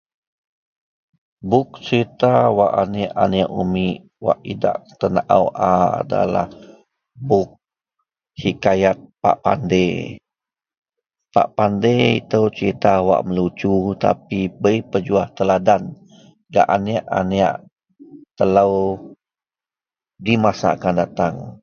buk 1.49 1.69
serita 1.87 2.33
wak 2.57 2.71
aneik-aneik 2.81 3.49
umik 3.61 3.97
wak 4.25 4.39
idak 4.53 4.77
tenaou 4.99 5.45
a 5.73 5.75
adalah 6.01 6.47
buk 7.29 7.49
hikayat 8.41 8.97
pak 9.21 9.35
pandir, 9.43 9.97
pak 11.33 11.47
pandir 11.57 11.99
itou 12.19 12.45
serita 12.57 12.93
wak 13.07 13.21
melucu 13.27 13.75
tapi 14.05 14.39
bei 14.61 14.77
menjuah 14.91 15.27
teladan 15.37 15.83
gak 16.53 16.67
aneik-aneik 16.75 17.53
telou 18.37 18.73
di 20.25 20.33
masa 20.43 20.67
akan 20.77 20.95
datang 21.01 21.35